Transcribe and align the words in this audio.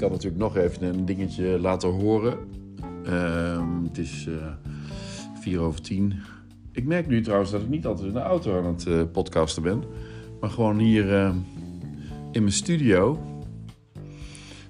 kan 0.00 0.10
natuurlijk 0.10 0.42
nog 0.42 0.56
even 0.56 0.82
een 0.82 1.04
dingetje 1.04 1.60
laten 1.60 1.88
horen. 1.88 2.38
Ehm, 3.04 3.82
het 3.84 3.98
is 3.98 4.26
uh, 4.28 4.34
vier 5.40 5.60
over 5.60 5.82
tien. 5.82 6.14
Ik 6.72 6.84
merk 6.84 7.06
nu 7.06 7.22
trouwens 7.22 7.50
dat 7.50 7.60
ik 7.60 7.68
niet 7.68 7.86
altijd 7.86 8.06
in 8.06 8.12
de 8.12 8.20
auto 8.20 8.58
aan 8.58 8.66
het 8.66 8.86
uh, 8.86 9.02
podcasten 9.12 9.62
ben. 9.62 9.82
Maar 10.40 10.50
gewoon 10.50 10.78
hier 10.78 11.04
uh, 11.04 11.34
in 12.32 12.42
mijn 12.42 12.52
studio. 12.52 13.18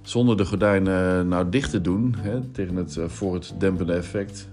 Zonder 0.02 0.36
de 0.36 0.44
gordijnen 0.44 1.28
nou 1.28 1.48
dicht 1.48 1.70
te 1.70 1.80
doen. 1.80 2.14
Hè, 2.18 2.40
tegen 2.40 2.76
het, 2.76 2.98
voor 3.06 3.34
het 3.34 3.54
dempende 3.58 3.92
effect. 3.92 4.48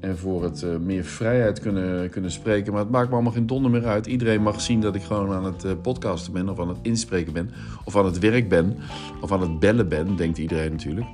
En 0.00 0.18
voor 0.18 0.42
het 0.42 0.64
meer 0.80 1.04
vrijheid 1.04 1.60
kunnen, 1.60 2.10
kunnen 2.10 2.30
spreken. 2.30 2.72
Maar 2.72 2.82
het 2.82 2.90
maakt 2.90 3.08
me 3.08 3.14
allemaal 3.14 3.32
geen 3.32 3.46
donder 3.46 3.70
meer 3.70 3.86
uit. 3.86 4.06
Iedereen 4.06 4.42
mag 4.42 4.60
zien 4.60 4.80
dat 4.80 4.94
ik 4.94 5.02
gewoon 5.02 5.32
aan 5.32 5.44
het 5.44 5.82
podcasten 5.82 6.32
ben. 6.32 6.48
Of 6.48 6.60
aan 6.60 6.68
het 6.68 6.78
inspreken 6.82 7.32
ben. 7.32 7.50
Of 7.84 7.96
aan 7.96 8.04
het 8.04 8.18
werk 8.18 8.48
ben. 8.48 8.76
Of 9.20 9.32
aan 9.32 9.40
het 9.40 9.58
bellen 9.58 9.88
ben, 9.88 10.16
denkt 10.16 10.38
iedereen 10.38 10.70
natuurlijk. 10.70 11.06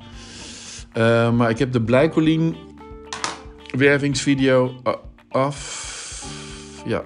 maar 1.36 1.50
ik 1.50 1.58
heb 1.58 1.72
de 1.72 1.82
Blijkolien 1.82 2.56
wervingsvideo 3.76 4.74
af. 5.28 5.84
Ja. 6.86 7.02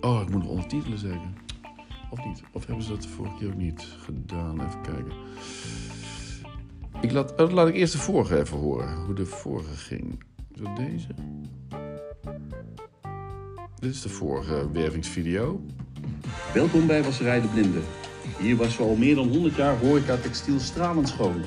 Oh, 0.00 0.20
ik 0.20 0.30
moet 0.30 0.42
nog 0.42 0.50
ondertitelen 0.50 0.98
zeggen. 0.98 1.36
Of 2.10 2.24
niet? 2.24 2.42
Of 2.52 2.66
hebben 2.66 2.84
ze 2.84 2.90
dat 2.90 3.02
de 3.02 3.08
vorige 3.08 3.36
keer 3.38 3.48
ook 3.48 3.56
niet 3.56 3.86
gedaan? 4.04 4.60
Even 4.60 4.80
kijken. 4.82 5.12
Ik 7.00 7.12
laat, 7.12 7.40
oh, 7.40 7.50
laat 7.50 7.68
ik 7.68 7.74
eerst 7.74 7.92
de 7.92 7.98
vorige 7.98 8.38
even 8.38 8.58
horen. 8.58 9.04
Hoe 9.04 9.14
de 9.14 9.26
vorige 9.26 9.76
ging. 9.76 10.26
Zo 10.58 10.72
deze. 10.74 11.06
Dit 13.80 13.94
is 13.94 14.02
de 14.02 14.08
vorige 14.08 14.70
wervingsvideo. 14.72 15.60
Welkom 16.54 16.86
bij 16.86 17.02
Wasserij 17.02 17.40
de 17.40 17.48
Blinde. 17.48 17.78
Hier 18.38 18.56
was 18.56 18.76
we 18.76 18.82
al 18.82 18.96
meer 18.96 19.14
dan 19.14 19.28
100 19.28 19.54
jaar 19.54 19.78
horeca 19.78 20.16
textiel 20.16 20.58
stralend 20.58 21.08
schoon. 21.08 21.42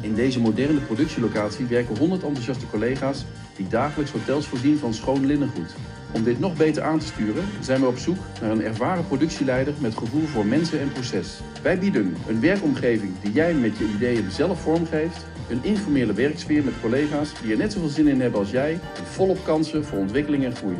In 0.00 0.14
deze 0.14 0.40
moderne 0.40 0.80
productielocatie 0.80 1.66
werken 1.66 1.98
100 1.98 2.22
enthousiaste 2.22 2.66
collega's 2.70 3.24
die 3.56 3.68
dagelijks 3.68 4.12
hotels 4.12 4.46
voorzien 4.46 4.78
van 4.78 4.94
schoon 4.94 5.26
linnengoed. 5.26 5.74
Om 6.12 6.24
dit 6.24 6.38
nog 6.38 6.56
beter 6.56 6.82
aan 6.82 6.98
te 6.98 7.06
sturen 7.06 7.44
zijn 7.60 7.80
we 7.80 7.86
op 7.86 7.98
zoek 7.98 8.18
naar 8.40 8.50
een 8.50 8.62
ervaren 8.62 9.06
productieleider 9.06 9.74
met 9.80 9.96
gevoel 9.96 10.26
voor 10.26 10.46
mensen 10.46 10.80
en 10.80 10.92
proces. 10.92 11.40
Wij 11.62 11.78
bieden 11.78 12.16
een 12.28 12.40
werkomgeving 12.40 13.12
die 13.22 13.32
jij 13.32 13.54
met 13.54 13.78
je 13.78 13.92
ideeën 13.96 14.30
zelf 14.30 14.60
vormgeeft, 14.60 15.26
een 15.50 15.64
informele 15.64 16.12
werksfeer 16.12 16.64
met 16.64 16.80
collega's 16.80 17.40
die 17.42 17.52
er 17.52 17.58
net 17.58 17.72
zoveel 17.72 17.88
zin 17.88 18.08
in 18.08 18.20
hebben 18.20 18.40
als 18.40 18.50
jij 18.50 18.72
en 18.72 19.04
volop 19.04 19.44
kansen 19.44 19.84
voor 19.84 19.98
ontwikkeling 19.98 20.44
en 20.44 20.56
groei. 20.56 20.76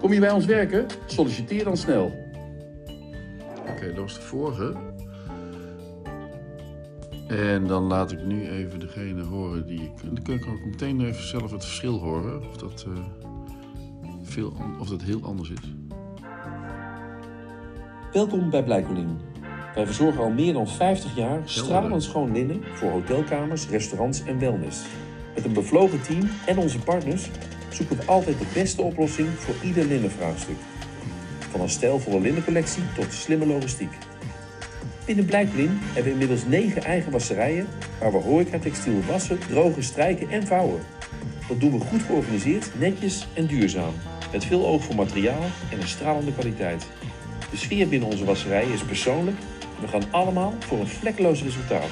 Kom 0.00 0.12
je 0.12 0.20
bij 0.20 0.30
ons 0.30 0.44
werken? 0.44 0.86
Solliciteer 1.06 1.64
dan 1.64 1.76
snel. 1.76 2.12
Oké, 3.68 3.86
dat 3.86 3.96
was 3.96 4.14
de 4.14 4.20
vorige. 4.20 4.76
En 7.28 7.66
dan 7.66 7.82
laat 7.82 8.12
ik 8.12 8.24
nu 8.24 8.48
even 8.48 8.80
degene 8.80 9.22
horen 9.22 9.66
die 9.66 9.80
ik. 9.80 10.02
Dan 10.02 10.22
kan 10.22 10.34
ik 10.34 10.46
ook 10.46 10.64
meteen 10.64 11.00
even 11.00 11.26
zelf 11.26 11.50
het 11.50 11.64
verschil 11.64 11.98
horen. 11.98 12.48
Of 12.48 12.56
dat, 12.56 12.86
uh, 12.88 12.98
veel, 14.22 14.56
of 14.78 14.88
dat 14.88 15.02
heel 15.02 15.22
anders 15.22 15.50
is. 15.50 15.74
Welkom 18.12 18.50
bij 18.50 18.64
Blijkolien. 18.64 19.18
Wij 19.74 19.86
verzorgen 19.86 20.22
al 20.22 20.30
meer 20.30 20.52
dan 20.52 20.68
50 20.68 21.16
jaar 21.16 21.40
stralend 21.44 22.02
schoon 22.02 22.32
linnen 22.32 22.64
voor 22.74 22.90
hotelkamers, 22.90 23.68
restaurants 23.68 24.24
en 24.24 24.38
wellness. 24.38 24.80
Met 25.34 25.44
een 25.44 25.52
bevlogen 25.52 26.02
team 26.02 26.30
en 26.46 26.58
onze 26.58 26.78
partners 26.78 27.30
zoeken 27.70 27.96
we 27.96 28.04
altijd 28.04 28.38
de 28.38 28.46
beste 28.52 28.82
oplossing 28.82 29.28
voor 29.28 29.54
ieder 29.62 29.84
linnenvraagstuk. 29.84 30.56
Van 31.50 31.60
een 31.60 31.68
stijlvolle 31.68 32.20
linnencollectie 32.20 32.82
tot 32.94 33.12
slimme 33.12 33.46
logistiek. 33.46 33.92
Binnen 35.04 35.24
Blijklin 35.24 35.78
hebben 35.82 36.04
we 36.04 36.10
inmiddels 36.10 36.44
9 36.46 36.82
eigen 36.82 37.12
wasserijen 37.12 37.66
waar 38.00 38.12
we 38.12 38.18
horeca 38.18 38.58
textiel 38.58 39.02
wassen, 39.06 39.38
drogen, 39.38 39.82
strijken 39.82 40.30
en 40.30 40.46
vouwen. 40.46 40.80
Dat 41.48 41.60
doen 41.60 41.78
we 41.78 41.84
goed 41.84 42.02
georganiseerd, 42.02 42.70
netjes 42.78 43.26
en 43.34 43.46
duurzaam. 43.46 43.94
Met 44.32 44.44
veel 44.44 44.66
oog 44.66 44.84
voor 44.84 44.94
materiaal 44.94 45.44
en 45.70 45.80
een 45.80 45.88
stralende 45.88 46.32
kwaliteit. 46.32 46.86
De 47.50 47.56
sfeer 47.56 47.88
binnen 47.88 48.08
onze 48.08 48.24
wasserijen 48.24 48.72
is 48.72 48.84
persoonlijk 48.84 49.36
we 49.84 49.90
gaan 49.90 50.12
allemaal 50.12 50.54
voor 50.58 50.78
een 50.78 50.86
vlekkeloos 50.86 51.42
resultaat. 51.42 51.90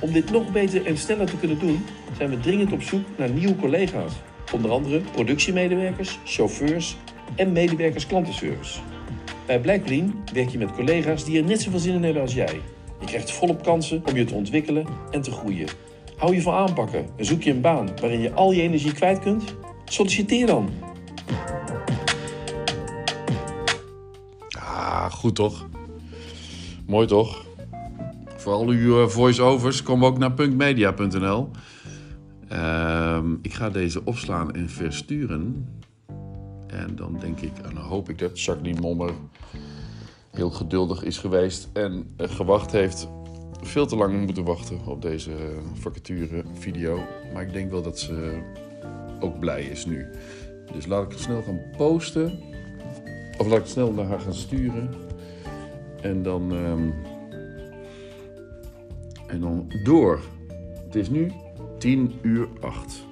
Om 0.00 0.12
dit 0.12 0.30
nog 0.30 0.52
beter 0.52 0.86
en 0.86 0.96
sneller 0.96 1.26
te 1.26 1.36
kunnen 1.36 1.58
doen, 1.58 1.84
zijn 2.16 2.30
we 2.30 2.40
dringend 2.40 2.72
op 2.72 2.82
zoek 2.82 3.04
naar 3.16 3.30
nieuwe 3.30 3.56
collega's. 3.56 4.12
Onder 4.52 4.70
andere 4.70 5.00
productiemedewerkers, 5.00 6.18
chauffeurs 6.24 6.96
en 7.36 7.52
medewerkers 7.52 8.06
klantenservice. 8.06 8.78
Bij 9.46 9.60
Blackgreen 9.60 10.14
werk 10.32 10.48
je 10.48 10.58
met 10.58 10.72
collega's 10.72 11.24
die 11.24 11.38
er 11.38 11.44
net 11.44 11.62
zoveel 11.62 11.78
zin 11.78 11.94
in 11.94 12.02
hebben 12.02 12.22
als 12.22 12.34
jij. 12.34 12.60
Je 13.00 13.06
krijgt 13.06 13.30
volop 13.30 13.62
kansen 13.62 14.02
om 14.06 14.16
je 14.16 14.24
te 14.24 14.34
ontwikkelen 14.34 14.86
en 15.10 15.22
te 15.22 15.30
groeien. 15.30 15.68
Hou 16.16 16.34
je 16.34 16.42
van 16.42 16.54
aanpakken 16.54 17.06
en 17.16 17.24
zoek 17.24 17.42
je 17.42 17.50
een 17.50 17.60
baan 17.60 17.90
waarin 18.00 18.20
je 18.20 18.32
al 18.32 18.52
je 18.52 18.62
energie 18.62 18.92
kwijt 18.92 19.18
kunt? 19.18 19.54
Solliciteer 19.84 20.46
dan. 20.46 20.70
Ah, 24.58 25.10
goed 25.10 25.34
toch? 25.34 25.68
Mooi 26.90 27.06
toch? 27.06 27.44
Voor 28.36 28.52
al 28.52 28.68
uw 28.68 29.08
voice-overs 29.08 29.82
kom 29.82 30.04
ook 30.04 30.18
naar 30.18 30.32
punkmedia.nl. 30.32 31.50
Uh, 32.52 33.22
ik 33.42 33.54
ga 33.54 33.70
deze 33.70 34.04
opslaan 34.04 34.52
en 34.52 34.68
versturen. 34.68 35.68
En 36.66 36.96
dan 36.96 37.18
denk 37.20 37.40
ik, 37.40 37.58
en 37.58 37.74
dan 37.74 37.84
hoop 37.84 38.08
ik 38.08 38.18
dat 38.18 38.40
Jacqueline 38.40 38.80
Mommer 38.80 39.10
heel 40.30 40.50
geduldig 40.50 41.02
is 41.02 41.18
geweest 41.18 41.68
en 41.72 42.14
gewacht 42.16 42.72
heeft. 42.72 43.08
Veel 43.60 43.86
te 43.86 43.96
lang 43.96 44.24
moeten 44.24 44.44
wachten 44.44 44.86
op 44.86 45.02
deze 45.02 45.32
vacature 45.74 46.44
video. 46.54 47.00
Maar 47.32 47.42
ik 47.42 47.52
denk 47.52 47.70
wel 47.70 47.82
dat 47.82 47.98
ze 47.98 48.42
ook 49.20 49.38
blij 49.38 49.62
is 49.62 49.86
nu. 49.86 50.06
Dus 50.72 50.86
laat 50.86 51.04
ik 51.04 51.10
het 51.10 51.20
snel 51.20 51.42
gaan 51.42 51.60
posten. 51.76 52.38
Of 53.38 53.46
laat 53.46 53.56
ik 53.56 53.62
het 53.62 53.72
snel 53.72 53.92
naar 53.92 54.06
haar 54.06 54.20
gaan 54.20 54.34
sturen. 54.34 55.08
En 56.02 56.22
dan. 56.22 56.52
Um, 56.52 56.94
en 59.30 59.40
dan 59.40 59.66
door. 59.82 60.20
Het 60.84 60.94
is 60.94 61.10
nu 61.10 61.32
10 61.78 62.12
uur 62.22 62.48
8. 62.60 63.06